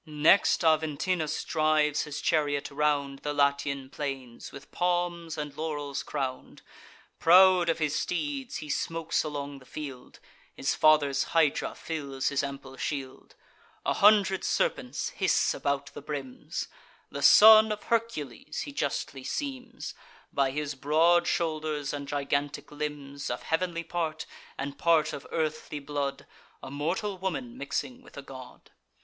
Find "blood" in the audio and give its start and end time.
25.77-26.25